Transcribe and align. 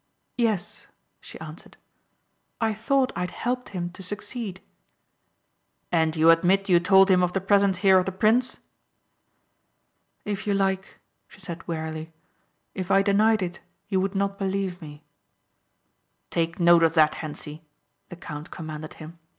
"Yes," 0.39 0.87
she 1.19 1.39
answered. 1.39 1.77
"I 2.59 2.73
thought 2.73 3.11
I 3.15 3.19
had 3.19 3.29
helped 3.29 3.69
him 3.69 3.91
to 3.91 4.01
succeed." 4.01 4.59
"And 5.91 6.15
you 6.15 6.31
admit 6.31 6.67
you 6.67 6.79
told 6.79 7.07
him 7.11 7.21
of 7.21 7.33
the 7.33 7.39
presence 7.39 7.77
here 7.85 7.99
of 7.99 8.07
the 8.07 8.11
prince?" 8.11 8.57
"If 10.25 10.47
you 10.47 10.55
like," 10.55 10.97
she 11.27 11.39
said 11.39 11.67
wearily, 11.67 12.11
"If 12.73 12.89
I 12.89 13.03
denied 13.03 13.43
it 13.43 13.59
you 13.89 13.99
would 14.01 14.15
not 14.15 14.39
believe 14.39 14.81
me." 14.81 15.03
"Take 16.31 16.59
note 16.59 16.81
of 16.81 16.95
that, 16.95 17.13
Hentzi," 17.21 17.61
the 18.09 18.15
count 18.15 18.49
commanded 18.49 18.95
him. 18.95 19.19